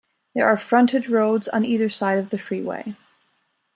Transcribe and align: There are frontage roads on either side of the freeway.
There 0.33 0.47
are 0.47 0.57
frontage 0.57 1.09
roads 1.09 1.47
on 1.47 1.63
either 1.63 1.87
side 1.87 2.17
of 2.17 2.31
the 2.31 2.39
freeway. 2.39 2.95